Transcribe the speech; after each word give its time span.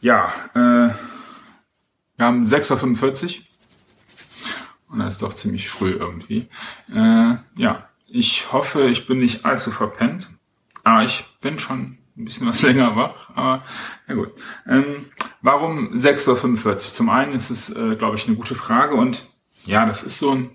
Ja, 0.00 0.32
äh, 0.54 0.94
wir 2.16 2.26
haben 2.26 2.46
6.45 2.46 3.38
Uhr. 3.38 3.44
Und 4.90 5.00
das 5.00 5.14
ist 5.14 5.22
doch 5.22 5.34
ziemlich 5.34 5.68
früh 5.68 5.90
irgendwie. 5.90 6.48
Äh, 6.92 7.34
ja, 7.56 7.88
ich 8.06 8.52
hoffe, 8.52 8.86
ich 8.86 9.06
bin 9.06 9.18
nicht 9.18 9.44
allzu 9.44 9.70
verpennt. 9.70 10.28
Aber 10.84 11.04
ich 11.04 11.26
bin 11.40 11.58
schon 11.58 11.98
ein 12.16 12.24
bisschen 12.24 12.46
was 12.46 12.62
länger 12.62 12.96
wach. 12.96 13.30
Aber 13.34 13.64
ja 14.06 14.14
gut. 14.14 14.32
Ähm, 14.66 15.06
warum 15.42 15.98
6.45 15.98 16.66
Uhr? 16.66 16.78
Zum 16.78 17.10
einen 17.10 17.32
ist 17.32 17.50
es, 17.50 17.70
äh, 17.70 17.96
glaube 17.96 18.16
ich, 18.16 18.26
eine 18.26 18.36
gute 18.36 18.54
Frage. 18.54 18.94
Und 18.94 19.26
ja, 19.64 19.84
das 19.84 20.04
ist 20.04 20.18
so 20.18 20.30
ein, 20.30 20.50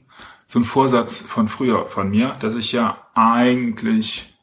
so 0.48 0.60
ein 0.60 0.64
Vorsatz 0.64 1.22
von 1.22 1.48
früher 1.48 1.88
von 1.88 2.10
mir, 2.10 2.38
dass 2.40 2.56
ich 2.56 2.72
ja 2.72 3.08
eigentlich 3.14 4.34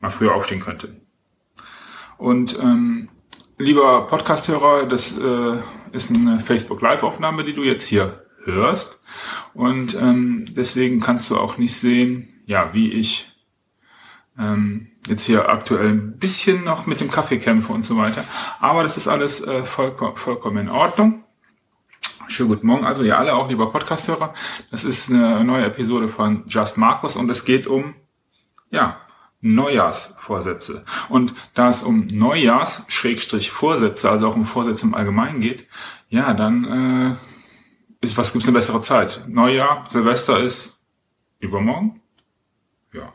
mal 0.00 0.10
früher 0.10 0.34
aufstehen 0.34 0.60
könnte. 0.60 1.00
Und 2.18 2.58
ähm, 2.58 3.08
lieber 3.62 4.08
Podcasthörer, 4.08 4.86
das 4.86 5.16
äh, 5.16 5.56
ist 5.92 6.10
eine 6.10 6.40
Facebook 6.40 6.82
Live-Aufnahme, 6.82 7.44
die 7.44 7.54
du 7.54 7.62
jetzt 7.62 7.86
hier 7.86 8.26
hörst. 8.44 8.98
Und 9.54 9.94
ähm, 9.94 10.46
deswegen 10.50 11.00
kannst 11.00 11.30
du 11.30 11.36
auch 11.36 11.58
nicht 11.58 11.76
sehen, 11.76 12.28
ja, 12.44 12.74
wie 12.74 12.90
ich 12.90 13.30
ähm, 14.36 14.88
jetzt 15.06 15.24
hier 15.24 15.48
aktuell 15.48 15.90
ein 15.90 16.18
bisschen 16.18 16.64
noch 16.64 16.86
mit 16.86 17.00
dem 17.00 17.10
Kaffee 17.10 17.38
kämpfe 17.38 17.72
und 17.72 17.84
so 17.84 17.96
weiter. 17.96 18.24
Aber 18.58 18.82
das 18.82 18.96
ist 18.96 19.06
alles 19.06 19.46
äh, 19.46 19.64
vollkommen, 19.64 20.16
vollkommen 20.16 20.58
in 20.58 20.68
Ordnung. 20.68 21.24
Schönen 22.26 22.48
guten 22.48 22.66
Morgen, 22.66 22.84
also 22.84 23.04
ihr 23.04 23.16
alle, 23.18 23.34
auch 23.34 23.48
lieber 23.48 23.70
Podcasthörer. 23.70 24.34
Das 24.70 24.82
ist 24.82 25.08
eine 25.10 25.44
neue 25.44 25.66
Episode 25.66 26.08
von 26.08 26.44
Just 26.48 26.78
Markus 26.78 27.14
und 27.14 27.30
es 27.30 27.44
geht 27.44 27.66
um, 27.68 27.94
ja, 28.70 29.00
Neujahrsvorsätze. 29.42 30.84
Und 31.08 31.34
da 31.54 31.68
es 31.68 31.82
um 31.82 32.06
Neujahrs-Vorsätze, 32.06 34.10
also 34.10 34.28
auch 34.28 34.36
um 34.36 34.46
Vorsätze 34.46 34.86
im 34.86 34.94
Allgemeinen 34.94 35.40
geht, 35.40 35.66
ja, 36.08 36.32
dann 36.32 36.64
äh, 36.64 37.16
ist, 38.04 38.16
was 38.16 38.32
gibt's 38.32 38.48
eine 38.48 38.56
bessere 38.56 38.80
Zeit? 38.80 39.24
Neujahr, 39.28 39.86
Silvester 39.90 40.40
ist 40.40 40.78
übermorgen? 41.40 42.00
Ja. 42.92 43.12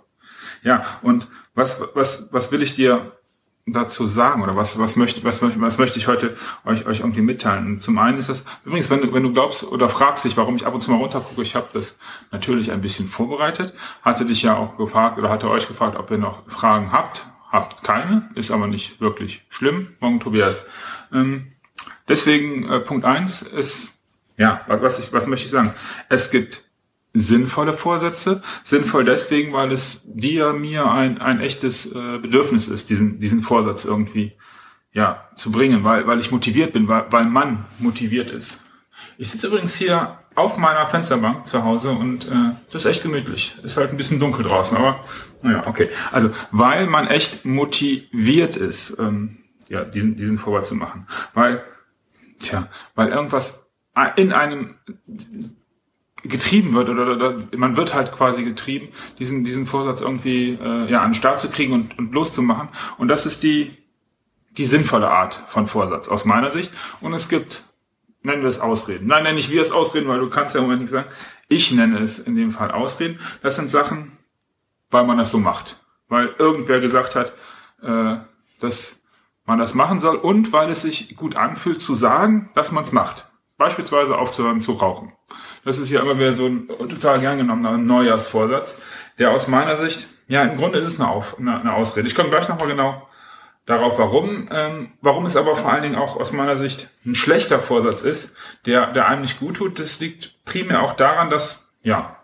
Ja, 0.64 0.86
und 1.02 1.28
was, 1.56 1.82
was, 1.94 2.32
was 2.32 2.52
will 2.52 2.62
ich 2.62 2.76
dir 2.76 3.17
dazu 3.68 4.08
sagen 4.08 4.42
oder 4.42 4.56
was, 4.56 4.80
was 4.80 4.96
möchte, 4.96 5.24
was, 5.24 5.42
was 5.42 5.78
möchte 5.78 6.00
ich 6.00 6.08
heute 6.08 6.36
euch, 6.66 6.86
euch 6.88 7.00
irgendwie 7.00 7.22
mitteilen? 7.22 7.68
Und 7.68 7.82
zum 7.82 7.98
einen 7.98 8.18
ist 8.18 8.30
das, 8.30 8.46
übrigens, 8.64 8.90
wenn 8.90 9.02
du, 9.02 9.14
wenn 9.14 9.24
du 9.24 9.34
glaubst 9.34 9.64
oder 9.66 9.90
fragst 9.90 10.26
dich, 10.26 10.38
warum 10.38 10.56
ich 10.56 10.66
ab 10.66 10.74
und 10.74 10.82
zu 10.82 10.90
mal 10.90 10.98
runtergucke, 10.98 11.42
ich 11.42 11.56
habe 11.56 11.68
das 11.74 11.98
natürlich 12.32 12.72
ein 12.72 12.82
bisschen 12.82 13.10
vorbereitet, 13.10 13.74
hatte 14.02 14.26
dich 14.26 14.42
ja 14.42 14.56
auch 14.56 14.78
gefragt 14.78 15.18
oder 15.18 15.30
hatte 15.30 15.50
euch 15.50 15.68
gefragt, 15.68 15.98
ob 15.98 16.10
ihr 16.12 16.18
noch 16.18 16.50
Fragen 16.50 16.92
habt. 16.92 17.28
Habt 17.52 17.84
keine, 17.84 18.30
ist 18.36 18.52
aber 18.52 18.68
nicht 18.68 19.00
wirklich 19.00 19.46
schlimm. 19.50 19.96
Morgen 20.02 20.20
Tobias. 20.20 20.66
Ähm, 21.14 21.54
deswegen 22.10 22.70
äh, 22.70 22.80
Punkt 22.82 23.06
eins 23.06 23.42
ist, 23.42 23.98
ja, 24.38 24.62
was, 24.68 25.00
ich, 25.00 25.14
was 25.14 25.28
möchte 25.28 25.46
ich 25.46 25.52
sagen? 25.52 25.74
Es 26.10 26.30
gibt 26.30 26.67
sinnvolle 27.14 27.74
Vorsätze. 27.74 28.42
Sinnvoll 28.64 29.06
deswegen, 29.06 29.54
weil 29.54 29.72
es 29.72 30.02
dir, 30.06 30.54
mir 30.54 30.92
ein, 30.92 31.20
ein 31.20 31.42
echtes 31.42 31.88
äh, 31.88 32.18
Bedürfnis 32.20 32.68
ist, 32.68 32.90
diesen, 32.90 33.20
diesen 33.20 33.44
Vorsatz 33.44 33.86
irgendwie 33.86 34.34
ja, 34.92 35.28
zu 35.36 35.52
bringen, 35.52 35.84
weil, 35.84 36.08
weil 36.08 36.20
ich 36.20 36.32
motiviert 36.32 36.74
bin, 36.74 36.88
weil, 36.88 37.06
weil 37.10 37.26
man 37.26 37.66
motiviert 37.80 38.32
ist. 38.32 38.60
Ich 39.18 39.30
sitze 39.30 39.48
übrigens 39.48 39.76
hier 39.76 40.20
auf 40.36 40.58
meiner 40.58 40.86
Fensterbank 40.88 41.48
zu 41.48 41.64
Hause 41.64 41.92
und 41.92 42.28
äh, 42.28 42.56
das 42.66 42.76
ist 42.76 42.86
echt 42.86 43.04
gemütlich. 43.04 43.56
Ist 43.64 43.78
halt 43.78 43.92
ein 43.92 43.98
bisschen 43.98 44.20
dunkel 44.20 44.46
draußen, 44.46 44.78
aber 44.78 45.04
naja, 45.42 45.64
okay. 45.66 45.90
Also, 46.12 46.30
weil 46.52 46.88
man 46.88 47.08
echt 47.08 47.46
motiviert 47.46 48.56
ist, 48.56 48.98
ähm, 49.00 49.40
ja, 49.68 49.84
diesen, 49.84 50.16
diesen 50.16 50.38
Vorsatz 50.38 50.70
zu 50.70 50.76
machen. 50.76 51.08
Weil, 51.34 51.64
tja, 52.40 52.70
weil 52.96 53.10
irgendwas 53.10 53.68
in 54.16 54.32
einem 54.32 54.76
getrieben 56.24 56.74
wird 56.74 56.90
oder, 56.90 57.12
oder, 57.12 57.38
man 57.56 57.78
wird 57.78 57.94
halt 57.94 58.12
quasi 58.12 58.44
getrieben, 58.44 58.90
diesen, 59.20 59.44
diesen 59.44 59.66
Vorsatz 59.66 60.02
irgendwie 60.02 60.58
äh, 60.62 60.90
ja, 60.90 61.02
an 61.02 61.12
den 61.12 61.16
Start 61.16 61.40
zu 61.40 61.50
kriegen 61.50 61.74
und, 61.74 61.98
und 61.98 62.14
loszumachen. 62.14 62.70
Und 62.98 63.08
das 63.08 63.26
ist 63.26 63.44
die, 63.44 63.78
die 64.58 64.66
sinnvolle 64.66 65.10
Art 65.10 65.44
von 65.48 65.68
Vorsatz 65.68 66.08
aus 66.08 66.26
meiner 66.26 66.52
Sicht. 66.52 66.72
Und 67.02 67.14
es 67.14 67.30
gibt, 67.30 67.64
nennen 68.24 68.42
wir 68.42 68.50
es 68.50 68.60
Ausreden. 68.60 69.08
Nein, 69.08 69.24
nenne 69.24 69.40
ich 69.40 69.52
wir 69.52 69.62
es 69.62 69.72
Ausreden, 69.72 70.08
weil 70.08 70.20
du 70.20 70.30
kannst 70.30 70.56
ja 70.56 70.60
im 70.60 70.66
Moment 70.66 70.82
nicht 70.82 70.92
sagen. 70.92 71.10
Ich 71.48 71.72
nenne 71.72 72.00
es 72.00 72.20
in 72.20 72.36
dem 72.36 72.52
Fall 72.52 72.72
Ausreden. 72.72 73.20
Das 73.42 73.56
sind 73.56 73.70
Sachen, 73.70 74.18
weil 74.90 75.06
man 75.06 75.18
das 75.18 75.32
so 75.32 75.40
macht. 75.40 75.80
Weil 76.10 76.34
irgendwer 76.40 76.80
gesagt 76.80 77.16
hat, 77.16 77.34
äh, 77.82 78.18
dass 78.60 79.02
man 79.46 79.60
das 79.60 79.74
machen 79.74 80.00
soll 80.00 80.18
und 80.18 80.52
weil 80.52 80.70
es 80.70 80.82
sich 80.82 81.16
gut 81.16 81.36
anfühlt 81.36 81.82
zu 81.82 81.96
sagen, 81.96 82.50
dass 82.54 82.72
man 82.72 82.84
es 82.84 82.92
macht. 82.92 83.28
Beispielsweise 83.58 84.18
aufzuhören 84.18 84.62
zu 84.62 84.74
rauchen. 84.74 85.14
Das 85.68 85.80
ist 85.80 85.92
ja 85.92 86.02
immer 86.02 86.18
wieder 86.18 86.32
so 86.32 86.46
ein 86.46 86.70
total 86.70 87.20
gern 87.20 87.40
genommener 87.40 87.78
Neujahrsvorsatz, 87.78 88.78
der 89.20 89.32
aus 89.32 89.50
meiner 89.50 89.76
Sicht, 89.76 90.08
ja, 90.30 90.44
im 90.44 90.56
Grunde 90.56 90.80
ist 90.80 90.88
es 90.88 90.98
eine, 90.98 91.10
Auf, 91.10 91.38
eine, 91.38 91.60
eine 91.60 91.74
Ausrede. 91.74 92.08
Ich 92.08 92.16
komme 92.16 92.30
gleich 92.30 92.48
nochmal 92.48 92.70
genau 92.70 93.06
darauf, 93.66 94.00
warum, 94.00 94.48
ähm, 94.50 94.94
warum 95.02 95.26
es 95.26 95.36
aber 95.36 95.58
vor 95.58 95.70
allen 95.70 95.84
Dingen 95.84 95.98
auch 95.98 96.16
aus 96.16 96.32
meiner 96.32 96.56
Sicht 96.56 96.88
ein 97.06 97.16
schlechter 97.16 97.60
Vorsatz 97.60 98.02
ist, 98.02 98.34
der, 98.66 98.94
der 98.94 99.10
einem 99.10 99.24
nicht 99.24 99.42
gut 99.42 99.58
tut. 99.58 99.78
Das 99.78 100.00
liegt 100.00 100.42
primär 100.46 100.82
auch 100.82 100.94
daran, 100.94 101.30
dass, 101.30 101.68
ja, 101.84 102.16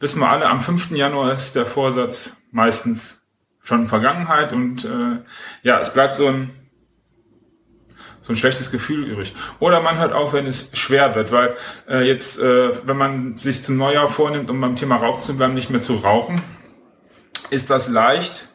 wissen 0.00 0.20
wir 0.20 0.30
alle, 0.30 0.46
am 0.46 0.62
5. 0.62 0.92
Januar 0.92 1.34
ist 1.34 1.56
der 1.56 1.66
Vorsatz 1.66 2.32
meistens 2.52 3.20
schon 3.62 3.88
Vergangenheit 3.88 4.54
und 4.54 4.86
äh, 4.86 5.18
ja, 5.62 5.78
es 5.78 5.92
bleibt 5.92 6.14
so 6.14 6.26
ein 6.26 6.57
so 8.28 8.34
ein 8.34 8.36
schlechtes 8.36 8.70
Gefühl 8.70 9.06
übrig. 9.06 9.34
Oder 9.58 9.80
man 9.80 9.98
hört 9.98 10.12
auf, 10.12 10.34
wenn 10.34 10.46
es 10.46 10.68
schwer 10.74 11.14
wird, 11.14 11.32
weil 11.32 11.56
äh, 11.88 12.06
jetzt, 12.06 12.38
äh, 12.38 12.86
wenn 12.86 12.98
man 12.98 13.36
sich 13.38 13.62
zum 13.62 13.78
Neujahr 13.78 14.10
vornimmt, 14.10 14.50
um 14.50 14.60
beim 14.60 14.74
Thema 14.74 14.96
Rauchen 14.96 15.22
zu 15.22 15.34
bleiben, 15.34 15.54
nicht 15.54 15.70
mehr 15.70 15.80
zu 15.80 15.94
rauchen, 15.94 16.42
ist 17.48 17.70
das 17.70 17.88
leicht 17.88 18.46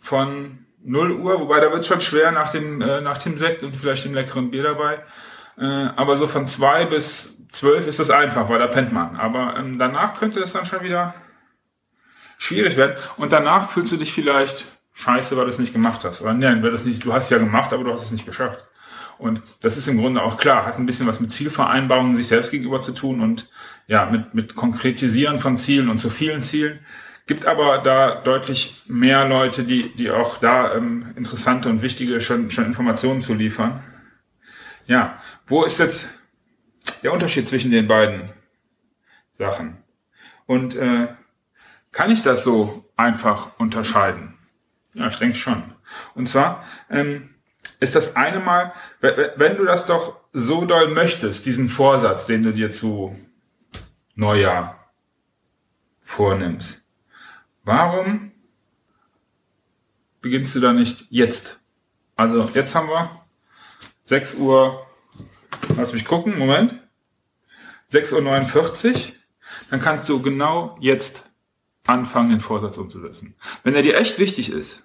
von 0.00 0.64
0 0.82 1.12
Uhr, 1.12 1.40
wobei 1.40 1.60
da 1.60 1.70
wird 1.70 1.80
es 1.80 1.86
schon 1.86 2.00
schwer 2.00 2.32
nach 2.32 2.50
dem, 2.50 2.80
äh, 2.80 3.02
nach 3.02 3.18
dem 3.18 3.36
Sekt 3.36 3.62
und 3.62 3.76
vielleicht 3.76 4.06
dem 4.06 4.14
leckeren 4.14 4.50
Bier 4.50 4.62
dabei. 4.62 5.00
Äh, 5.58 5.90
aber 5.94 6.16
so 6.16 6.26
von 6.26 6.46
2 6.46 6.86
bis 6.86 7.36
12 7.50 7.86
ist 7.86 8.00
das 8.00 8.08
einfach, 8.08 8.48
weil 8.48 8.60
da 8.60 8.66
pennt 8.66 8.94
man. 8.94 9.16
Aber 9.16 9.56
ähm, 9.58 9.78
danach 9.78 10.18
könnte 10.18 10.40
es 10.40 10.54
dann 10.54 10.64
schon 10.64 10.82
wieder 10.82 11.14
schwierig 12.38 12.78
werden. 12.78 12.96
Und 13.18 13.32
danach 13.32 13.68
fühlst 13.68 13.92
du 13.92 13.98
dich 13.98 14.14
vielleicht 14.14 14.64
scheiße, 14.94 15.36
weil 15.36 15.44
du 15.44 15.50
es 15.50 15.58
nicht 15.58 15.74
gemacht 15.74 16.02
hast. 16.02 16.22
Oder 16.22 16.32
nein, 16.32 16.62
du 16.62 16.72
hast 17.12 17.24
es 17.24 17.30
ja 17.30 17.36
gemacht, 17.38 17.74
aber 17.74 17.84
du 17.84 17.92
hast 17.92 18.04
es 18.04 18.10
nicht 18.10 18.24
geschafft. 18.24 18.65
Und 19.18 19.42
das 19.60 19.76
ist 19.76 19.88
im 19.88 19.98
Grunde 19.98 20.22
auch 20.22 20.36
klar, 20.36 20.66
hat 20.66 20.78
ein 20.78 20.86
bisschen 20.86 21.06
was 21.06 21.20
mit 21.20 21.32
Zielvereinbarungen 21.32 22.16
sich 22.16 22.26
selbst 22.26 22.50
gegenüber 22.50 22.80
zu 22.80 22.92
tun 22.92 23.20
und 23.20 23.48
ja, 23.86 24.06
mit, 24.06 24.34
mit 24.34 24.54
Konkretisieren 24.56 25.38
von 25.38 25.56
Zielen 25.56 25.88
und 25.88 25.98
zu 25.98 26.10
vielen 26.10 26.42
Zielen. 26.42 26.80
Gibt 27.26 27.46
aber 27.46 27.78
da 27.78 28.20
deutlich 28.22 28.82
mehr 28.86 29.26
Leute, 29.28 29.64
die, 29.64 29.94
die 29.94 30.10
auch 30.10 30.38
da 30.38 30.74
ähm, 30.74 31.12
interessante 31.16 31.68
und 31.68 31.82
wichtige 31.82 32.20
schon, 32.20 32.50
schon 32.50 32.66
Informationen 32.66 33.20
zu 33.20 33.34
liefern. 33.34 33.82
Ja, 34.86 35.20
wo 35.48 35.64
ist 35.64 35.78
jetzt 35.78 36.10
der 37.02 37.12
Unterschied 37.12 37.48
zwischen 37.48 37.70
den 37.70 37.88
beiden 37.88 38.30
Sachen? 39.32 39.78
Und 40.46 40.76
äh, 40.76 41.08
kann 41.90 42.10
ich 42.10 42.22
das 42.22 42.44
so 42.44 42.88
einfach 42.96 43.58
unterscheiden? 43.58 44.34
Ja, 44.94 45.08
ich 45.08 45.18
denke 45.18 45.36
schon. 45.36 45.62
Und 46.14 46.26
zwar, 46.26 46.64
ähm, 46.90 47.30
ist 47.80 47.94
das 47.94 48.16
eine 48.16 48.40
Mal, 48.40 48.72
wenn 49.00 49.56
du 49.56 49.64
das 49.64 49.86
doch 49.86 50.20
so 50.32 50.64
doll 50.64 50.88
möchtest, 50.88 51.46
diesen 51.46 51.68
Vorsatz, 51.68 52.26
den 52.26 52.42
du 52.42 52.52
dir 52.52 52.70
zu 52.70 53.16
Neujahr 54.14 54.92
vornimmst, 56.02 56.82
warum 57.64 58.32
beginnst 60.20 60.54
du 60.54 60.60
da 60.60 60.72
nicht 60.72 61.06
jetzt? 61.10 61.60
Also 62.16 62.50
jetzt 62.54 62.74
haben 62.74 62.88
wir 62.88 63.20
6 64.04 64.36
Uhr, 64.36 64.86
lass 65.76 65.92
mich 65.92 66.04
gucken, 66.04 66.38
Moment, 66.38 66.80
6.49 67.92 68.94
Uhr, 68.94 69.12
dann 69.70 69.80
kannst 69.80 70.08
du 70.08 70.22
genau 70.22 70.76
jetzt 70.80 71.24
anfangen, 71.86 72.30
den 72.30 72.40
Vorsatz 72.40 72.78
umzusetzen. 72.78 73.34
Wenn 73.62 73.74
er 73.74 73.82
dir 73.82 73.96
echt 73.96 74.18
wichtig 74.18 74.50
ist, 74.50 74.82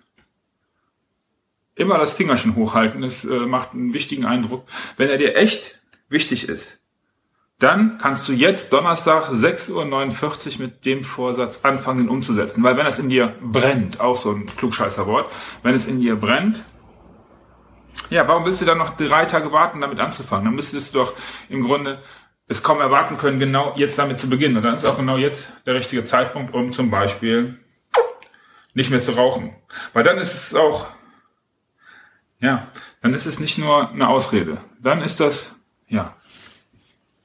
immer 1.82 1.98
das 1.98 2.14
Fingerchen 2.14 2.56
hochhalten, 2.56 3.02
das 3.02 3.26
äh, 3.26 3.40
macht 3.40 3.74
einen 3.74 3.94
wichtigen 3.94 4.26
Eindruck. 4.26 4.66
Wenn 4.98 5.10
er 5.10 5.18
dir 5.18 5.36
echt 5.36 5.80
wichtig 6.10 6.48
ist, 6.48 6.80
dann 7.60 8.00
kannst 8.02 8.28
du 8.28 8.34
jetzt 8.34 8.74
Donnerstag 8.74 9.30
6.49 9.30 10.56
Uhr 10.56 10.66
mit 10.66 10.86
dem 10.86 11.04
Vorsatz 11.04 11.60
anfangen, 11.64 12.02
ihn 12.02 12.10
umzusetzen. 12.10 12.64
Weil 12.64 12.76
wenn 12.76 12.88
es 12.88 12.98
in 12.98 13.10
dir 13.10 13.36
brennt, 13.42 14.00
auch 14.00 14.18
so 14.18 14.32
ein 14.32 14.48
klugscheißer 14.48 15.06
Wort, 15.06 15.32
wenn 15.62 15.76
es 15.76 15.86
in 15.86 16.00
dir 16.00 16.16
brennt, 16.16 16.64
ja, 18.10 18.28
warum 18.28 18.46
willst 18.46 18.62
du 18.62 18.66
dann 18.66 18.78
noch 18.78 18.96
drei 18.96 19.26
Tage 19.26 19.52
warten, 19.52 19.82
damit 19.82 20.00
anzufangen? 20.00 20.46
Dann 20.46 20.56
müsstest 20.56 20.96
du 20.96 21.00
doch 21.00 21.14
im 21.50 21.64
Grunde 21.64 22.02
es 22.48 22.64
kaum 22.64 22.82
erwarten 22.82 23.18
können, 23.18 23.40
genau 23.40 23.74
jetzt 23.76 23.98
damit 23.98 24.18
zu 24.18 24.30
beginnen. 24.30 24.58
Und 24.58 24.64
dann 24.64 24.76
ist 24.76 24.86
auch 24.86 24.98
genau 24.98 25.18
jetzt 25.18 25.54
der 25.66 25.76
richtige 25.76 26.04
Zeitpunkt, 26.04 26.54
um 26.54 26.72
zum 26.72 26.90
Beispiel 26.90 27.60
nicht 28.74 28.90
mehr 28.90 29.02
zu 29.02 29.12
rauchen. 29.12 29.56
Weil 29.94 30.04
dann 30.04 30.18
ist 30.18 30.34
es 30.34 30.56
auch, 30.56 30.88
ja, 32.42 32.68
dann 33.02 33.14
ist 33.14 33.26
es 33.26 33.40
nicht 33.40 33.58
nur 33.58 33.90
eine 33.92 34.08
Ausrede. 34.08 34.62
Dann 34.80 35.02
ist 35.02 35.20
das, 35.20 35.56
ja, 35.88 36.18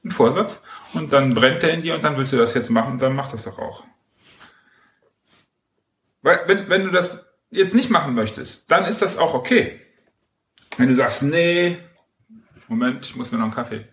ein 0.03 0.11
Vorsatz 0.11 0.61
und 0.93 1.11
dann 1.11 1.33
brennt 1.33 1.63
der 1.63 1.73
in 1.73 1.81
dir 1.81 1.95
und 1.95 2.03
dann 2.03 2.17
willst 2.17 2.31
du 2.33 2.37
das 2.37 2.53
jetzt 2.53 2.69
machen 2.69 2.93
und 2.93 3.01
dann 3.01 3.15
mach 3.15 3.31
das 3.31 3.43
doch 3.43 3.59
auch. 3.59 3.83
Weil, 6.21 6.41
wenn, 6.47 6.69
wenn 6.69 6.83
du 6.83 6.91
das 6.91 7.25
jetzt 7.49 7.75
nicht 7.75 7.89
machen 7.89 8.13
möchtest, 8.13 8.69
dann 8.71 8.85
ist 8.85 9.01
das 9.01 9.17
auch 9.17 9.33
okay. 9.33 9.81
Wenn 10.77 10.89
du 10.89 10.95
sagst, 10.95 11.23
nee, 11.23 11.77
Moment, 12.67 13.05
ich 13.05 13.15
muss 13.15 13.31
mir 13.31 13.37
noch 13.37 13.45
einen 13.45 13.53
Kaffee, 13.53 13.87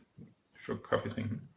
Schluck 0.54 0.88
Kaffee 0.88 1.08
trinken. 1.08 1.48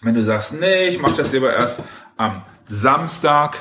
Wenn 0.00 0.14
du 0.14 0.24
sagst, 0.24 0.54
nee, 0.54 0.88
ich 0.88 0.98
mache 0.98 1.16
das 1.16 1.30
lieber 1.32 1.52
erst 1.52 1.80
am 2.16 2.44
Samstag. 2.68 3.56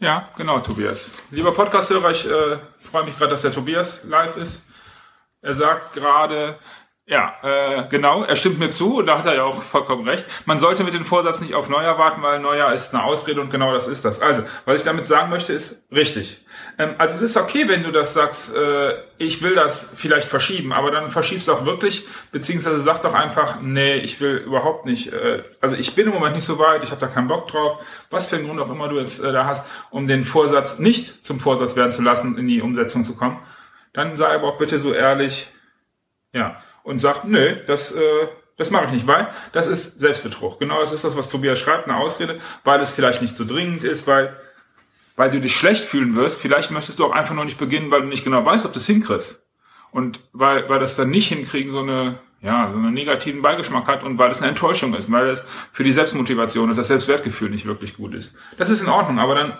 Ja, 0.00 0.28
genau, 0.36 0.60
Tobias. 0.60 1.10
Lieber 1.32 1.50
Podcast-Hörer, 1.50 2.10
ich 2.12 2.24
äh, 2.24 2.58
freue 2.82 3.02
mich 3.02 3.18
gerade, 3.18 3.32
dass 3.32 3.42
der 3.42 3.50
Tobias 3.50 4.04
live 4.04 4.36
ist. 4.36 4.62
Er 5.42 5.54
sagt 5.54 5.92
gerade, 5.92 6.56
ja, 7.04 7.34
äh, 7.42 7.88
genau, 7.88 8.22
er 8.22 8.36
stimmt 8.36 8.60
mir 8.60 8.70
zu 8.70 8.98
und 8.98 9.06
da 9.06 9.18
hat 9.18 9.26
er 9.26 9.34
ja 9.34 9.42
auch 9.42 9.60
vollkommen 9.60 10.06
recht. 10.08 10.24
Man 10.46 10.60
sollte 10.60 10.84
mit 10.84 10.94
dem 10.94 11.04
Vorsatz 11.04 11.40
nicht 11.40 11.54
auf 11.54 11.68
Neujahr 11.68 11.98
warten, 11.98 12.22
weil 12.22 12.38
Neujahr 12.38 12.74
ist 12.74 12.94
eine 12.94 13.02
Ausrede 13.02 13.40
und 13.40 13.50
genau 13.50 13.72
das 13.72 13.88
ist 13.88 14.04
das. 14.04 14.20
Also, 14.20 14.44
was 14.66 14.76
ich 14.76 14.84
damit 14.84 15.04
sagen 15.04 15.30
möchte, 15.30 15.52
ist 15.52 15.82
richtig. 15.90 16.46
Ähm, 16.78 16.94
also 16.98 17.16
es 17.16 17.22
ist 17.22 17.36
okay, 17.36 17.68
wenn 17.68 17.82
du 17.82 17.90
das 17.90 18.14
sagst, 18.14 18.54
äh, 18.54 18.94
ich 19.18 19.42
will 19.42 19.54
das 19.54 19.90
vielleicht 19.94 20.28
verschieben, 20.28 20.72
aber 20.72 20.90
dann 20.90 21.10
verschiebst 21.10 21.48
du 21.48 21.52
auch 21.52 21.64
wirklich, 21.64 22.06
beziehungsweise 22.30 22.80
sag 22.80 23.02
doch 23.02 23.14
einfach, 23.14 23.60
nee, 23.60 23.96
ich 23.96 24.20
will 24.20 24.36
überhaupt 24.36 24.86
nicht, 24.86 25.12
äh, 25.12 25.42
also 25.60 25.74
ich 25.74 25.94
bin 25.94 26.06
im 26.06 26.14
Moment 26.14 26.36
nicht 26.36 26.46
so 26.46 26.58
weit, 26.58 26.84
ich 26.84 26.90
habe 26.90 27.00
da 27.00 27.08
keinen 27.08 27.28
Bock 27.28 27.48
drauf, 27.48 27.84
was 28.10 28.28
für 28.28 28.36
einen 28.36 28.46
Grund 28.46 28.60
auch 28.60 28.70
immer 28.70 28.88
du 28.88 28.98
jetzt 28.98 29.18
äh, 29.20 29.32
da 29.32 29.44
hast, 29.44 29.66
um 29.90 30.06
den 30.06 30.24
Vorsatz 30.24 30.78
nicht 30.78 31.26
zum 31.26 31.40
Vorsatz 31.40 31.74
werden 31.74 31.90
zu 31.90 32.02
lassen, 32.02 32.38
in 32.38 32.46
die 32.46 32.62
Umsetzung 32.62 33.02
zu 33.02 33.16
kommen. 33.16 33.38
Dann 33.92 34.14
sei 34.14 34.28
aber 34.28 34.48
auch 34.48 34.58
bitte 34.58 34.78
so 34.78 34.92
ehrlich, 34.92 35.48
ja, 36.32 36.62
und 36.84 36.98
sag, 36.98 37.24
nö, 37.24 37.56
das, 37.66 37.92
äh, 37.92 38.28
das 38.56 38.70
mache 38.70 38.86
ich 38.86 38.92
nicht, 38.92 39.06
weil 39.06 39.28
das 39.52 39.66
ist 39.66 39.98
Selbstbetrug. 39.98 40.60
Genau 40.60 40.80
das 40.80 40.92
ist 40.92 41.04
das, 41.04 41.16
was 41.16 41.28
Tobias 41.28 41.58
schreibt, 41.58 41.88
eine 41.88 41.96
Ausrede, 41.96 42.40
weil 42.64 42.80
es 42.80 42.90
vielleicht 42.90 43.20
nicht 43.22 43.36
so 43.36 43.44
dringend 43.44 43.82
ist, 43.84 44.06
weil, 44.06 44.36
weil 45.18 45.30
du 45.30 45.40
dich 45.40 45.54
schlecht 45.54 45.84
fühlen 45.84 46.14
wirst. 46.14 46.40
Vielleicht 46.40 46.70
möchtest 46.70 47.00
du 47.00 47.04
auch 47.04 47.10
einfach 47.10 47.34
nur 47.34 47.44
nicht 47.44 47.58
beginnen, 47.58 47.90
weil 47.90 48.02
du 48.02 48.06
nicht 48.06 48.22
genau 48.24 48.44
weißt, 48.44 48.64
ob 48.64 48.72
du 48.72 48.78
es 48.78 48.86
hinkriegst. 48.86 49.42
Und 49.90 50.20
weil, 50.32 50.68
weil 50.68 50.78
das 50.78 50.94
dann 50.94 51.10
nicht 51.10 51.26
hinkriegen 51.26 51.72
so 51.72 51.80
eine, 51.80 52.20
ja, 52.40 52.70
so 52.70 52.78
einen 52.78 52.94
negativen 52.94 53.42
Beigeschmack 53.42 53.88
hat 53.88 54.04
und 54.04 54.16
weil 54.16 54.30
es 54.30 54.40
eine 54.40 54.50
Enttäuschung 54.50 54.94
ist, 54.94 55.10
weil 55.10 55.30
es 55.30 55.44
für 55.72 55.82
die 55.82 55.90
Selbstmotivation 55.90 56.70
und 56.70 56.78
das 56.78 56.86
Selbstwertgefühl 56.86 57.50
nicht 57.50 57.66
wirklich 57.66 57.96
gut 57.96 58.14
ist. 58.14 58.32
Das 58.58 58.70
ist 58.70 58.80
in 58.80 58.88
Ordnung, 58.88 59.18
aber 59.18 59.34
dann 59.34 59.58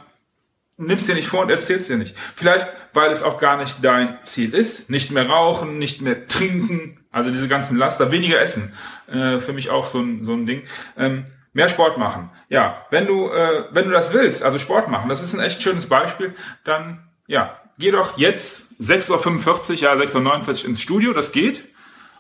nimmst 0.77 1.09
dir 1.09 1.17
nicht 1.17 1.27
vor 1.27 1.43
und 1.43 1.51
erzählst 1.51 1.91
dir 1.91 1.97
nicht. 1.97 2.15
Vielleicht, 2.37 2.69
weil 2.95 3.11
es 3.11 3.25
auch 3.25 3.41
gar 3.41 3.57
nicht 3.57 3.79
dein 3.83 4.19
Ziel 4.23 4.55
ist. 4.55 4.91
Nicht 4.91 5.11
mehr 5.11 5.29
rauchen, 5.29 5.79
nicht 5.79 6.01
mehr 6.01 6.29
trinken, 6.29 7.01
also 7.11 7.31
diese 7.31 7.49
ganzen 7.49 7.77
Laster, 7.77 8.13
weniger 8.13 8.41
essen. 8.41 8.73
Äh, 9.09 9.41
für 9.41 9.53
mich 9.53 9.71
auch 9.71 9.89
so 9.89 9.99
ein, 9.99 10.25
so 10.25 10.35
ein 10.35 10.47
Ding. 10.47 10.63
Ähm, 10.97 11.25
mehr 11.59 11.69
Sport 11.69 11.99
machen. 11.99 12.31
Ja, 12.49 12.87
wenn 12.91 13.09
du, 13.09 13.31
äh, 13.31 13.65
wenn 13.73 13.87
du 13.87 13.91
das 13.91 14.13
willst, 14.13 14.45
also 14.45 14.61
Sport 14.61 14.87
machen, 14.87 15.09
das 15.09 15.21
ist 15.21 15.35
ein 15.35 15.41
echt 15.41 15.61
schönes 15.61 15.87
Beispiel, 15.87 16.37
dann, 16.65 17.03
ja, 17.27 17.57
geh 17.79 17.91
doch 17.91 18.17
jetzt 18.17 18.63
6.45 18.81 19.71
Uhr, 19.71 19.77
ja, 19.79 19.95
6.49 19.95 20.63
Uhr 20.63 20.69
ins 20.69 20.81
Studio, 20.81 21.13
das 21.13 21.33
geht. 21.33 21.65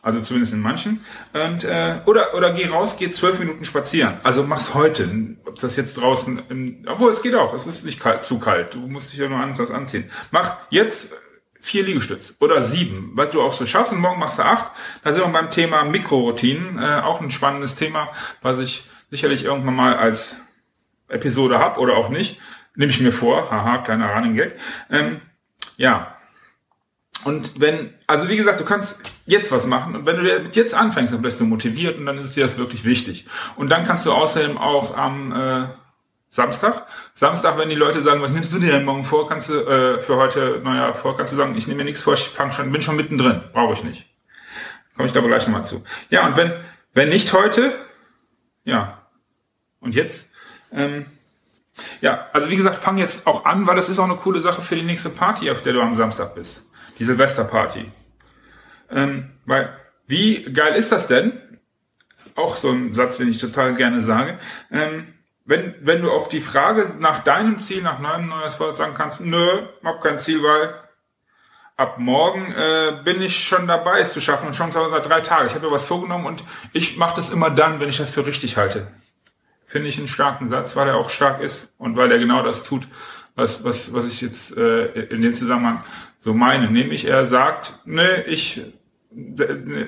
Also 0.03 0.21
zumindest 0.23 0.55
in 0.55 0.61
manchen. 0.61 1.05
Und, 1.33 1.63
äh, 1.63 2.01
oder, 2.07 2.35
oder 2.35 2.53
geh 2.53 2.67
raus, 2.67 2.97
geh 2.99 3.11
zwölf 3.11 3.39
Minuten 3.39 3.65
spazieren. 3.65 4.19
Also 4.25 4.43
mach's 4.43 4.75
heute. 4.75 5.09
Ob 5.45 5.57
das 5.57 5.77
jetzt 5.77 5.99
draußen, 5.99 6.43
in, 6.49 6.87
obwohl 6.89 7.13
es 7.13 7.23
geht 7.23 7.35
auch, 7.35 7.55
es 7.55 7.67
ist 7.67 7.85
nicht 7.85 8.01
kalt, 8.01 8.25
zu 8.25 8.41
kalt. 8.41 8.75
Du 8.75 8.81
musst 8.81 9.13
dich 9.13 9.21
ja 9.21 9.29
nur 9.29 9.39
anders 9.39 9.71
anziehen. 9.71 10.11
Mach 10.33 10.57
jetzt 10.71 11.13
vier 11.61 11.85
Liegestütze 11.85 12.35
oder 12.41 12.63
sieben, 12.63 13.11
was 13.15 13.31
du 13.31 13.43
auch 13.43 13.53
so 13.53 13.67
schaffst. 13.67 13.93
Und 13.93 14.01
morgen 14.01 14.19
machst 14.19 14.39
du 14.39 14.43
acht. 14.43 14.73
Da 15.05 15.13
sind 15.13 15.25
wir 15.25 15.33
beim 15.33 15.51
Thema 15.51 15.85
Mikroroutinen. 15.85 16.79
Äh, 16.79 17.03
auch 17.05 17.21
ein 17.21 17.31
spannendes 17.31 17.75
Thema, 17.75 18.09
was 18.41 18.59
ich 18.61 18.85
sicherlich 19.11 19.45
irgendwann 19.45 19.75
mal 19.75 19.97
als 19.97 20.37
Episode 21.09 21.59
hab 21.59 21.79
oder 21.79 21.97
auch 21.97 22.09
nicht. 22.09 22.39
Nehme 22.75 22.91
ich 22.91 23.01
mir 23.01 23.13
vor. 23.13 23.51
Haha, 23.51 23.79
kleiner 23.79 24.15
Running 24.15 24.35
Gag. 24.35 24.55
Ähm, 24.91 25.21
ja, 25.77 26.19
und 27.25 27.61
wenn, 27.61 27.93
also 28.07 28.29
wie 28.29 28.37
gesagt, 28.37 28.61
du 28.61 28.65
kannst 28.65 29.03
jetzt 29.27 29.51
was 29.51 29.67
machen 29.67 29.97
und 29.97 30.07
wenn 30.07 30.17
du 30.17 30.51
jetzt 30.53 30.75
anfängst, 30.75 31.13
dann 31.13 31.23
bist 31.23 31.41
du 31.41 31.47
motiviert 31.47 31.99
und 31.99 32.07
dann 32.07 32.19
ist 32.19 32.37
dir 32.37 32.45
das 32.45 32.59
wirklich 32.59 32.85
wichtig. 32.85 33.27
Und 33.57 33.71
dann 33.71 33.85
kannst 33.85 34.07
du 34.07 34.13
außerdem 34.13 34.57
auch 34.57 34.97
am 34.97 35.33
äh, 35.33 35.69
Samstag, 36.31 36.87
Samstag, 37.15 37.59
wenn 37.59 37.71
die 37.71 37.75
Leute 37.75 38.03
sagen, 38.03 38.23
was 38.23 38.31
nimmst 38.31 38.53
du 38.53 38.59
dir 38.59 38.73
denn 38.73 38.85
morgen 38.85 39.05
vor, 39.05 39.29
kannst 39.29 39.49
du 39.49 39.55
äh, 39.55 40.01
für 40.01 40.17
heute 40.17 40.61
neuer 40.63 40.95
vor, 40.95 41.17
kannst 41.17 41.33
du 41.33 41.37
sagen, 41.37 41.57
ich 41.57 41.67
nehme 41.67 41.79
mir 41.79 41.85
nichts 41.85 42.03
vor, 42.03 42.15
ich 42.15 42.29
fang 42.29 42.53
schon, 42.53 42.71
bin 42.71 42.83
schon 42.83 42.97
mittendrin, 42.97 43.43
brauche 43.53 43.73
ich 43.73 43.83
nicht. 43.83 44.07
Komme 44.97 45.09
ich 45.09 45.15
da 45.15 45.21
gleich 45.21 45.47
nochmal 45.47 45.65
zu. 45.65 45.83
Ja, 46.11 46.27
und 46.27 46.37
wenn, 46.37 46.53
wenn 46.95 47.09
nicht 47.09 47.33
heute, 47.33 47.73
ja, 48.65 48.98
und 49.89 49.95
jetzt, 49.95 50.29
ähm, 50.73 51.07
ja, 52.01 52.27
also 52.33 52.51
wie 52.51 52.57
gesagt, 52.57 52.79
fang 52.79 52.99
jetzt 52.99 53.27
auch 53.27 53.45
an, 53.45 53.67
weil 53.67 53.77
das 53.77 53.89
ist 53.89 53.99
auch 53.99 54.05
eine 54.05 54.17
coole 54.17 54.41
Sache 54.41 54.63
für 54.63 54.77
die 54.77 54.83
nächste 54.83 55.09
Party, 55.09 55.51
auf 55.51 55.63
der 55.63 55.73
du 55.73 55.81
am 55.81 55.97
Samstag 55.97 56.35
bist 56.35 56.69
die 56.99 57.05
Silvesterparty. 57.05 57.91
Ähm, 58.91 59.31
weil, 59.47 59.73
wie 60.07 60.43
geil 60.53 60.75
ist 60.75 60.93
das 60.93 61.07
denn? 61.07 61.41
Auch 62.35 62.57
so 62.57 62.71
ein 62.71 62.95
Satz, 62.95 63.19
den 63.19 63.29
ich 63.29 63.41
total 63.41 63.75
gerne 63.75 64.03
sage. 64.03 64.39
Ähm, 64.71 65.15
wenn, 65.45 65.75
wenn 65.81 66.03
du 66.03 66.11
auf 66.11 66.29
die 66.29 66.41
Frage 66.41 66.87
nach 66.99 67.25
deinem 67.25 67.59
Ziel, 67.61 67.83
nach 67.83 68.01
deinem 68.03 68.29
Neujahrsvorsatz 68.29 68.79
sagen 68.79 68.95
kannst, 68.95 69.21
nö, 69.21 69.63
hab 69.83 70.03
kein 70.03 70.19
Ziel, 70.19 70.43
weil 70.43 70.75
ab 71.77 71.99
morgen 71.99 72.53
äh, 72.53 73.01
bin 73.05 73.23
ich 73.23 73.45
schon 73.45 73.67
dabei, 73.67 74.01
es 74.01 74.13
zu 74.13 74.21
schaffen 74.21 74.49
und 74.49 74.55
schon 74.55 74.71
seit 74.73 75.09
drei 75.09 75.21
Tagen. 75.21 75.47
Ich 75.47 75.55
habe 75.55 75.67
mir 75.67 75.73
was 75.73 75.85
vorgenommen 75.85 76.27
und 76.27 76.45
ich 76.73 76.97
mache 76.97 77.17
das 77.17 77.31
immer 77.31 77.51
dann, 77.51 77.81
wenn 77.81 77.89
ich 77.89 77.99
das 77.99 78.11
für 78.11 78.27
richtig 78.27 78.57
halte. 78.57 78.89
Finde 79.69 79.89
ich 79.89 79.99
einen 79.99 80.09
starken 80.09 80.49
Satz, 80.49 80.77
weil 80.77 80.89
er 80.89 80.97
auch 80.97 81.11
stark 81.11 81.43
ist 81.43 81.75
und 81.77 81.95
weil 81.95 82.11
er 82.11 82.19
genau 82.19 82.43
das 82.43 82.65
tut, 82.65 82.89
was, 83.35 83.65
was, 83.65 83.93
was 83.93 84.09
ich 84.09 84.23
jetzt 84.23 84.57
äh, 84.57 84.87
in 84.87 85.21
dem 85.21 85.35
Zusammenhang 85.35 85.85
so 86.17 86.33
meine. 86.33 86.71
Nämlich 86.71 87.05
er 87.05 87.27
sagt, 87.27 87.81
ne, 87.85 88.25
ich 88.25 88.63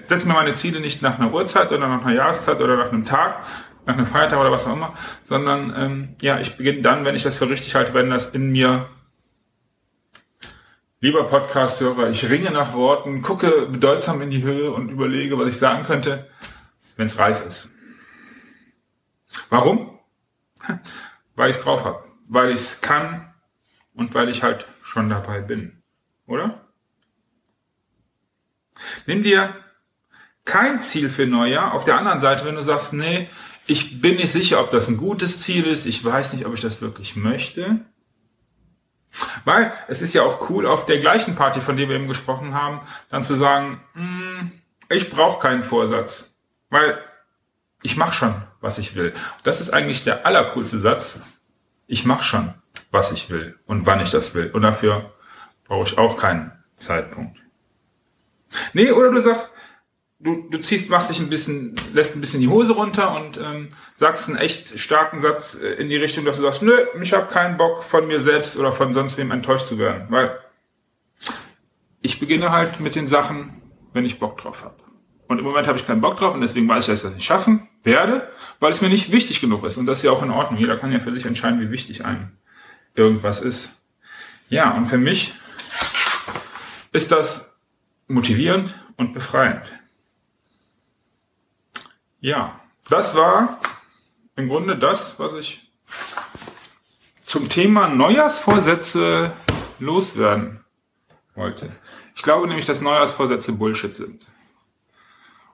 setze 0.02 0.28
mir 0.28 0.34
meine 0.34 0.52
Ziele 0.52 0.80
nicht 0.80 1.00
nach 1.00 1.18
einer 1.18 1.32
Uhrzeit 1.32 1.72
oder 1.72 1.88
nach 1.88 2.04
einer 2.04 2.14
Jahreszeit 2.14 2.60
oder 2.60 2.76
nach 2.76 2.92
einem 2.92 3.04
Tag, 3.04 3.46
nach 3.86 3.94
einem 3.94 4.04
Feiertag 4.04 4.38
oder 4.38 4.52
was 4.52 4.66
auch 4.66 4.74
immer, 4.74 4.92
sondern 5.24 5.74
ähm, 5.74 6.08
ja, 6.20 6.38
ich 6.40 6.56
beginne 6.56 6.82
dann, 6.82 7.06
wenn 7.06 7.16
ich 7.16 7.22
das 7.22 7.38
für 7.38 7.48
richtig 7.48 7.74
halte, 7.74 7.94
wenn 7.94 8.10
das 8.10 8.26
in 8.26 8.50
mir 8.50 8.86
Lieber 11.02 11.24
Podcast-Hörer, 11.24 12.10
ich 12.10 12.28
ringe 12.28 12.50
nach 12.50 12.74
Worten, 12.74 13.22
gucke 13.22 13.68
bedeutsam 13.70 14.20
in 14.20 14.30
die 14.30 14.42
Höhe 14.42 14.70
und 14.70 14.90
überlege, 14.90 15.38
was 15.38 15.48
ich 15.48 15.56
sagen 15.56 15.84
könnte, 15.84 16.28
wenn 16.96 17.06
es 17.06 17.18
reif 17.18 17.42
ist. 17.46 17.70
Warum? 19.48 19.98
Weil 21.34 21.50
ich 21.50 21.56
es 21.56 21.62
drauf 21.62 21.84
habe, 21.84 22.04
weil 22.28 22.50
ich 22.50 22.56
es 22.56 22.80
kann 22.82 23.32
und 23.94 24.14
weil 24.14 24.28
ich 24.28 24.42
halt 24.42 24.66
schon 24.82 25.08
dabei 25.08 25.40
bin 25.40 25.80
oder? 26.30 26.60
Nimm 29.06 29.22
dir 29.22 29.54
kein 30.44 30.80
Ziel 30.80 31.10
für 31.10 31.26
Neujahr. 31.26 31.74
Auf 31.74 31.84
der 31.84 31.98
anderen 31.98 32.20
Seite, 32.20 32.44
wenn 32.44 32.54
du 32.54 32.62
sagst, 32.62 32.92
nee, 32.92 33.28
ich 33.66 34.00
bin 34.00 34.16
nicht 34.16 34.32
sicher, 34.32 34.60
ob 34.60 34.70
das 34.70 34.88
ein 34.88 34.96
gutes 34.96 35.42
Ziel 35.42 35.66
ist, 35.66 35.86
ich 35.86 36.02
weiß 36.02 36.32
nicht, 36.32 36.46
ob 36.46 36.54
ich 36.54 36.60
das 36.60 36.80
wirklich 36.80 37.16
möchte. 37.16 37.80
Weil 39.44 39.72
es 39.88 40.02
ist 40.02 40.14
ja 40.14 40.22
auch 40.22 40.48
cool, 40.48 40.66
auf 40.66 40.86
der 40.86 41.00
gleichen 41.00 41.34
Party, 41.34 41.60
von 41.60 41.76
der 41.76 41.88
wir 41.88 41.96
eben 41.96 42.08
gesprochen 42.08 42.54
haben, 42.54 42.80
dann 43.10 43.22
zu 43.22 43.34
sagen, 43.34 43.82
hm, 43.94 44.52
ich 44.88 45.10
brauche 45.10 45.40
keinen 45.40 45.64
Vorsatz, 45.64 46.32
weil 46.70 46.98
ich 47.82 47.96
mache 47.96 48.14
schon, 48.14 48.42
was 48.60 48.78
ich 48.78 48.94
will. 48.94 49.12
Das 49.42 49.60
ist 49.60 49.70
eigentlich 49.70 50.04
der 50.04 50.26
allercoolste 50.26 50.78
Satz. 50.78 51.20
Ich 51.86 52.04
mache 52.04 52.22
schon, 52.22 52.54
was 52.90 53.12
ich 53.12 53.30
will 53.30 53.58
und 53.66 53.86
wann 53.86 54.00
ich 54.00 54.10
das 54.10 54.34
will. 54.34 54.50
Und 54.52 54.62
dafür 54.62 55.12
brauche 55.64 55.84
ich 55.84 55.98
auch 55.98 56.16
keinen 56.16 56.52
Zeitpunkt. 56.76 57.38
Nee, 58.72 58.90
oder 58.90 59.12
du 59.12 59.20
sagst, 59.20 59.52
du, 60.18 60.48
du 60.50 60.58
ziehst, 60.58 60.90
machst 60.90 61.10
dich 61.10 61.20
ein 61.20 61.30
bisschen, 61.30 61.74
lässt 61.92 62.14
ein 62.14 62.20
bisschen 62.20 62.40
die 62.40 62.48
Hose 62.48 62.72
runter 62.72 63.14
und 63.16 63.38
ähm, 63.38 63.70
sagst 63.94 64.28
einen 64.28 64.38
echt 64.38 64.78
starken 64.78 65.20
Satz 65.20 65.54
äh, 65.54 65.74
in 65.74 65.88
die 65.88 65.96
Richtung, 65.96 66.24
dass 66.24 66.36
du 66.36 66.42
sagst, 66.42 66.62
nö, 66.62 66.74
ich 67.00 67.12
habe 67.12 67.32
keinen 67.32 67.56
Bock 67.56 67.82
von 67.82 68.06
mir 68.06 68.20
selbst 68.20 68.56
oder 68.56 68.72
von 68.72 68.92
sonst 68.92 69.16
wem 69.18 69.30
enttäuscht 69.30 69.66
zu 69.66 69.78
werden. 69.78 70.06
Weil 70.10 70.38
ich 72.02 72.18
beginne 72.18 72.50
halt 72.50 72.80
mit 72.80 72.94
den 72.94 73.06
Sachen, 73.06 73.62
wenn 73.92 74.04
ich 74.04 74.18
Bock 74.18 74.38
drauf 74.38 74.64
habe. 74.64 74.76
Und 75.28 75.38
im 75.38 75.44
Moment 75.44 75.68
habe 75.68 75.78
ich 75.78 75.86
keinen 75.86 76.00
Bock 76.00 76.16
drauf 76.16 76.34
und 76.34 76.40
deswegen 76.40 76.68
weiß 76.68 76.84
ich, 76.84 76.92
dass 76.92 77.00
ich 77.00 77.04
das 77.04 77.14
nicht 77.14 77.26
schaffen 77.26 77.69
werde, 77.82 78.30
weil 78.58 78.72
es 78.72 78.80
mir 78.80 78.88
nicht 78.88 79.12
wichtig 79.12 79.40
genug 79.40 79.64
ist. 79.64 79.76
Und 79.76 79.86
das 79.86 79.98
ist 79.98 80.04
ja 80.04 80.10
auch 80.10 80.22
in 80.22 80.30
Ordnung. 80.30 80.60
Jeder 80.60 80.76
kann 80.76 80.92
ja 80.92 81.00
für 81.00 81.12
sich 81.12 81.26
entscheiden, 81.26 81.60
wie 81.60 81.70
wichtig 81.70 82.04
einem 82.04 82.32
irgendwas 82.94 83.40
ist. 83.40 83.74
Ja, 84.48 84.72
und 84.72 84.86
für 84.86 84.98
mich 84.98 85.34
ist 86.92 87.12
das 87.12 87.54
motivierend 88.08 88.74
und 88.96 89.14
befreiend. 89.14 89.62
Ja, 92.20 92.60
das 92.88 93.14
war 93.14 93.60
im 94.36 94.48
Grunde 94.48 94.76
das, 94.76 95.18
was 95.18 95.34
ich 95.34 95.70
zum 97.24 97.48
Thema 97.48 97.88
Neujahrsvorsätze 97.88 99.32
loswerden 99.78 100.60
wollte. 101.34 101.70
Ich 102.16 102.22
glaube 102.22 102.48
nämlich, 102.48 102.66
dass 102.66 102.80
Neujahrsvorsätze 102.80 103.52
Bullshit 103.52 103.94
sind. 103.94 104.26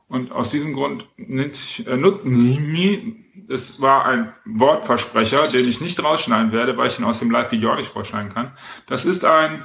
Und 0.08 0.30
aus 0.30 0.50
diesem 0.50 0.72
Grund 0.72 1.08
nennt 1.16 1.54
sich, 1.54 1.86
äh, 1.86 3.12
das 3.48 3.80
war 3.80 4.04
ein 4.06 4.32
Wortversprecher, 4.44 5.48
den 5.48 5.68
ich 5.68 5.80
nicht 5.80 6.02
rausschneiden 6.02 6.52
werde, 6.52 6.76
weil 6.76 6.88
ich 6.88 6.98
ihn 6.98 7.04
aus 7.04 7.18
dem 7.18 7.30
Live-Video 7.30 7.75
nicht 7.75 7.94
rausschneiden 7.94 8.32
kann. 8.32 8.52
Das 8.86 9.04
ist 9.04 9.25
ein, 9.25 9.64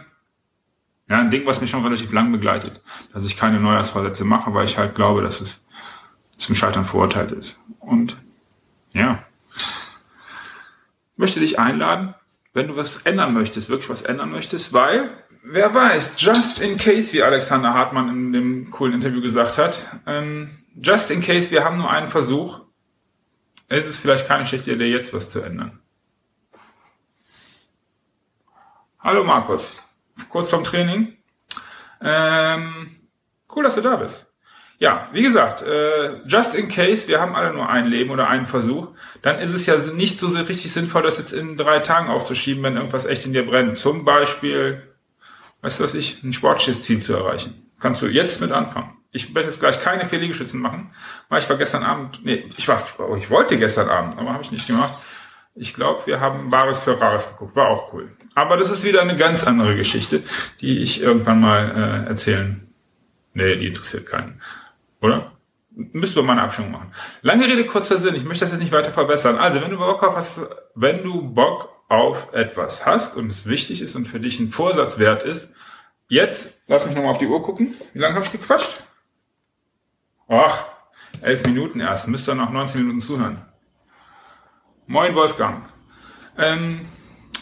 ja, 1.07 1.19
ein 1.19 1.29
Ding, 1.29 1.45
was 1.45 1.61
mich 1.61 1.69
schon 1.69 1.83
relativ 1.83 2.11
lang 2.11 2.31
begleitet, 2.31 2.81
dass 3.13 3.25
ich 3.25 3.37
keine 3.37 3.59
Neujahrsvorsätze 3.59 4.25
mache, 4.25 4.53
weil 4.53 4.65
ich 4.65 4.77
halt 4.77 4.95
glaube, 4.95 5.21
dass 5.21 5.41
es 5.41 5.63
zum 6.37 6.55
Scheitern 6.55 6.85
verurteilt 6.85 7.31
ist. 7.31 7.59
Und 7.79 8.17
ja, 8.93 9.23
ich 11.13 11.17
möchte 11.17 11.39
dich 11.39 11.59
einladen, 11.59 12.15
wenn 12.53 12.67
du 12.67 12.75
was 12.75 12.97
ändern 13.03 13.33
möchtest, 13.33 13.69
wirklich 13.69 13.89
was 13.89 14.01
ändern 14.01 14.31
möchtest, 14.31 14.73
weil, 14.73 15.09
wer 15.43 15.73
weiß, 15.73 16.15
just 16.17 16.59
in 16.59 16.77
case, 16.77 17.13
wie 17.13 17.23
Alexander 17.23 17.73
Hartmann 17.73 18.09
in 18.09 18.33
dem 18.33 18.71
coolen 18.71 18.93
Interview 18.93 19.21
gesagt 19.21 19.57
hat, 19.57 19.85
ähm, 20.05 20.63
just 20.75 21.11
in 21.11 21.21
case, 21.21 21.51
wir 21.51 21.63
haben 21.63 21.77
nur 21.77 21.89
einen 21.89 22.09
Versuch, 22.09 22.61
ist 23.69 23.87
es 23.87 23.97
vielleicht 23.97 24.27
keine 24.27 24.45
schlechte 24.45 24.73
Idee, 24.73 24.91
jetzt 24.91 25.13
was 25.13 25.29
zu 25.29 25.41
ändern. 25.41 25.79
Hallo 28.99 29.23
Markus, 29.23 29.81
kurz 30.29 30.49
vom 30.49 30.63
Training. 30.63 31.17
Ähm, 32.01 32.97
cool, 33.55 33.63
dass 33.63 33.75
du 33.75 33.81
da 33.81 33.95
bist. 33.95 34.27
Ja, 34.77 35.09
wie 35.11 35.21
gesagt, 35.21 35.61
äh, 35.61 36.23
just 36.25 36.55
in 36.55 36.67
case, 36.67 37.07
wir 37.07 37.21
haben 37.21 37.35
alle 37.35 37.53
nur 37.53 37.69
ein 37.69 37.85
Leben 37.85 38.09
oder 38.09 38.27
einen 38.27 38.47
Versuch, 38.47 38.89
dann 39.21 39.37
ist 39.37 39.53
es 39.53 39.67
ja 39.67 39.77
nicht 39.77 40.19
so 40.19 40.27
richtig 40.27 40.71
sinnvoll, 40.71 41.03
das 41.03 41.19
jetzt 41.19 41.33
in 41.33 41.55
drei 41.55 41.79
Tagen 41.79 42.09
aufzuschieben, 42.09 42.63
wenn 42.63 42.77
irgendwas 42.77 43.05
echt 43.05 43.25
in 43.27 43.33
dir 43.33 43.45
brennt. 43.45 43.77
Zum 43.77 44.05
Beispiel, 44.05 44.90
weißt 45.61 45.79
du 45.79 45.83
was 45.83 45.93
ich, 45.93 46.23
ein 46.23 46.33
sportliches 46.33 46.83
Ziel 46.83 47.01
zu 47.01 47.13
erreichen. 47.13 47.71
Kannst 47.79 48.01
du 48.01 48.07
jetzt 48.07 48.41
mit 48.41 48.51
anfangen. 48.51 48.97
Ich 49.11 49.35
werde 49.35 49.49
jetzt 49.49 49.59
gleich 49.59 49.81
keine 49.81 50.05
vier 50.05 50.19
machen, 50.53 50.93
weil 51.27 51.41
ich 51.41 51.49
war 51.49 51.57
gestern 51.57 51.83
Abend, 51.83 52.23
nee, 52.23 52.45
ich 52.57 52.67
war, 52.67 52.81
oh, 52.99 53.15
ich 53.15 53.29
wollte 53.29 53.57
gestern 53.57 53.89
Abend, 53.89 54.17
aber 54.17 54.33
habe 54.33 54.43
ich 54.43 54.51
nicht 54.51 54.67
gemacht. 54.67 54.99
Ich 55.53 55.73
glaube, 55.73 56.05
wir 56.05 56.21
haben 56.21 56.49
Bares 56.49 56.83
für 56.83 56.99
Rares 56.99 57.29
geguckt, 57.31 57.55
war 57.57 57.67
auch 57.67 57.91
cool. 57.91 58.15
Aber 58.35 58.55
das 58.55 58.71
ist 58.71 58.85
wieder 58.85 59.01
eine 59.01 59.17
ganz 59.17 59.45
andere 59.45 59.75
Geschichte, 59.75 60.23
die 60.61 60.79
ich 60.79 61.01
irgendwann 61.01 61.41
mal 61.41 62.03
äh, 62.05 62.09
erzählen. 62.09 62.69
Nee, 63.33 63.57
die 63.57 63.67
interessiert 63.67 64.05
keinen. 64.05 64.41
Oder? 65.01 65.33
Müssen 65.71 66.15
wir 66.15 66.23
mal 66.23 66.33
eine 66.33 66.43
Abstimmung 66.43 66.71
machen. 66.71 66.91
Lange 67.21 67.45
Rede, 67.45 67.65
kurzer 67.65 67.97
Sinn. 67.97 68.15
Ich 68.15 68.23
möchte 68.23 68.45
das 68.45 68.51
jetzt 68.51 68.61
nicht 68.61 68.73
weiter 68.73 68.91
verbessern. 68.91 69.37
Also, 69.37 69.61
wenn 69.61 69.71
du 69.71 69.77
Bock 69.77 70.03
auf 70.03 70.15
was, 70.15 70.41
wenn 70.75 71.03
du 71.03 71.21
Bock 71.33 71.80
auf 71.91 72.33
etwas 72.33 72.85
hast 72.85 73.17
und 73.17 73.27
es 73.27 73.47
wichtig 73.47 73.81
ist 73.81 73.95
und 73.95 74.07
für 74.07 74.21
dich 74.21 74.39
ein 74.39 74.51
Vorsatz 74.51 74.97
wert 74.97 75.23
ist, 75.23 75.51
jetzt, 76.07 76.61
lass 76.67 76.85
mich 76.85 76.95
nochmal 76.95 77.11
auf 77.11 77.17
die 77.17 77.27
Uhr 77.27 77.43
gucken. 77.43 77.75
Wie 77.93 77.99
lange 77.99 78.15
habe 78.15 78.25
ich 78.25 78.31
gequatscht? 78.31 78.81
Ach, 80.29 80.63
elf 81.21 81.45
Minuten 81.45 81.81
erst. 81.81 82.07
Müsst 82.07 82.29
ihr 82.29 82.35
noch 82.35 82.49
19 82.49 82.81
Minuten 82.81 83.01
zuhören. 83.01 83.45
Moin, 84.87 85.13
Wolfgang. 85.15 85.65
Ähm, 86.37 86.87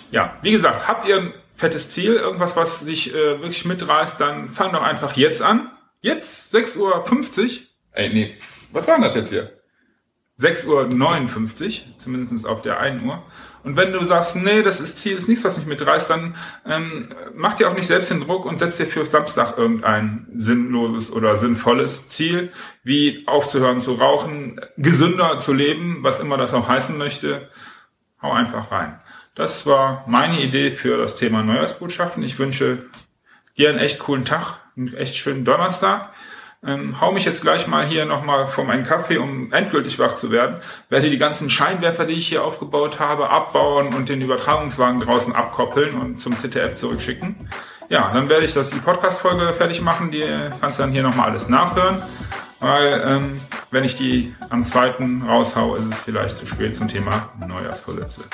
ja, 0.09 0.37
wie 0.41 0.51
gesagt, 0.51 0.87
habt 0.87 1.05
ihr 1.05 1.17
ein 1.17 1.33
fettes 1.53 1.91
Ziel, 1.91 2.15
irgendwas, 2.15 2.55
was 2.55 2.85
dich 2.85 3.13
äh, 3.13 3.39
wirklich 3.39 3.65
mitreißt, 3.65 4.19
dann 4.19 4.49
fang 4.49 4.73
doch 4.73 4.81
einfach 4.81 5.15
jetzt 5.15 5.43
an. 5.43 5.71
Jetzt, 6.01 6.55
6.50 6.55 6.79
Uhr. 6.79 7.51
Ey, 7.91 8.09
nee, 8.09 8.35
was 8.71 8.87
war 8.87 8.95
denn 8.95 9.03
das 9.03 9.13
jetzt 9.13 9.29
hier? 9.29 9.58
6.59 10.39 11.65
Uhr, 11.65 11.98
zumindest 11.98 12.48
auf 12.48 12.62
der 12.62 12.79
1 12.79 13.03
Uhr. 13.03 13.24
Und 13.63 13.75
wenn 13.75 13.91
du 13.91 14.03
sagst, 14.05 14.38
nee, 14.38 14.62
das 14.62 14.79
ist 14.79 14.98
Ziel, 14.98 15.17
ist 15.17 15.27
nichts, 15.27 15.43
was 15.43 15.58
mich 15.58 15.67
mitreißt, 15.67 16.10
dann 16.10 16.36
ähm, 16.65 17.10
mach 17.36 17.55
dir 17.55 17.69
auch 17.69 17.75
nicht 17.75 17.88
selbst 17.88 18.10
den 18.10 18.22
Druck 18.22 18.46
und 18.46 18.58
setz 18.58 18.77
dir 18.77 18.86
für 18.86 19.05
Samstag 19.05 19.58
irgendein 19.58 20.27
sinnloses 20.34 21.12
oder 21.12 21.36
sinnvolles 21.36 22.08
Ziel, 22.08 22.53
wie 22.84 23.27
aufzuhören 23.27 23.81
zu 23.81 23.96
rauchen, 23.96 24.62
gesünder 24.77 25.39
zu 25.39 25.53
leben, 25.53 26.00
was 26.03 26.22
immer 26.22 26.38
das 26.38 26.53
auch 26.53 26.69
heißen 26.69 26.98
möchte. 26.98 27.50
Hau 28.22 28.31
einfach 28.31 28.72
rein. 28.72 29.00
Das 29.36 29.65
war 29.65 30.05
meine 30.08 30.41
Idee 30.41 30.72
für 30.72 30.98
das 30.98 31.17
Thema 31.17 31.43
Neujahrsbotschaften. 31.43 32.24
Ich 32.24 32.39
wünsche 32.39 32.86
dir 33.58 33.69
einen 33.69 33.79
echt 33.79 34.00
coolen 34.00 34.24
Tag 34.24 34.58
einen 34.79 34.96
echt 34.96 35.17
schönen 35.17 35.46
Donnerstag. 35.46 36.13
Ähm, 36.65 36.99
hau 36.99 37.13
mich 37.13 37.23
jetzt 37.23 37.41
gleich 37.41 37.67
mal 37.67 37.85
hier 37.85 38.05
nochmal 38.05 38.47
vor 38.47 38.65
meinen 38.65 38.83
Kaffee, 38.83 39.17
um 39.17 39.53
endgültig 39.53 39.97
wach 39.97 40.15
zu 40.15 40.29
werden. 40.29 40.57
Werde 40.89 41.09
die 41.09 41.17
ganzen 41.17 41.49
Scheinwerfer, 41.49 42.05
die 42.05 42.13
ich 42.13 42.27
hier 42.27 42.43
aufgebaut 42.43 42.99
habe, 42.99 43.29
abbauen 43.29 43.93
und 43.93 44.09
den 44.09 44.21
Übertragungswagen 44.21 44.99
draußen 44.99 45.33
abkoppeln 45.33 45.95
und 45.95 46.19
zum 46.19 46.37
ZDF 46.37 46.75
zurückschicken. 46.75 47.49
Ja, 47.87 48.11
dann 48.11 48.29
werde 48.29 48.45
ich 48.45 48.53
das 48.53 48.69
die 48.69 48.79
Podcast-Folge 48.79 49.53
fertig 49.53 49.81
machen. 49.81 50.11
Die 50.11 50.23
kannst 50.59 50.77
du 50.77 50.83
dann 50.83 50.91
hier 50.91 51.03
nochmal 51.03 51.29
alles 51.29 51.47
nachhören. 51.47 51.97
Weil 52.59 53.03
ähm, 53.07 53.37
wenn 53.71 53.85
ich 53.85 53.95
die 53.95 54.35
am 54.49 54.65
zweiten 54.65 55.23
raushau, 55.23 55.75
ist 55.75 55.85
es 55.85 55.97
vielleicht 55.97 56.37
zu 56.37 56.45
spät 56.45 56.75
zum 56.75 56.89
Thema 56.89 57.29
Neujahrsvorsätze. 57.39 58.27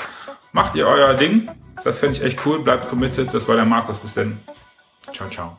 Macht 0.52 0.76
ihr 0.76 0.88
euer 0.88 1.14
Ding. 1.14 1.50
Das 1.84 2.00
fände 2.00 2.18
ich 2.18 2.24
echt 2.24 2.46
cool. 2.46 2.64
Bleibt 2.64 2.90
committed. 2.90 3.34
Das 3.34 3.48
war 3.48 3.56
der 3.56 3.66
Markus. 3.66 4.00
Bis 4.00 4.14
denn. 4.14 4.40
Ciao, 5.14 5.30
ciao. 5.30 5.58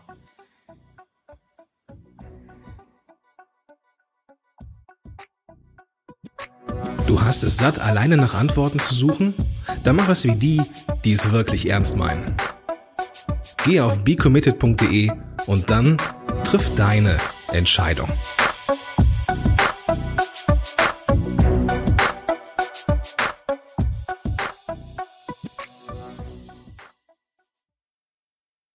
Du 7.06 7.20
hast 7.20 7.44
es 7.44 7.56
satt, 7.56 7.78
alleine 7.78 8.16
nach 8.16 8.34
Antworten 8.34 8.80
zu 8.80 8.92
suchen? 8.92 9.34
Dann 9.84 9.96
mach 9.96 10.08
es 10.08 10.24
wie 10.24 10.34
die, 10.34 10.60
die 11.04 11.12
es 11.12 11.30
wirklich 11.30 11.68
ernst 11.68 11.96
meinen. 11.96 12.34
Geh 13.64 13.80
auf 13.80 14.00
becommitted.de 14.00 15.12
und 15.46 15.70
dann 15.70 15.98
triff 16.42 16.74
deine 16.74 17.18
Entscheidung. 17.52 18.10